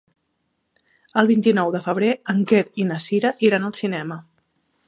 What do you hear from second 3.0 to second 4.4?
Cira iran al cinema.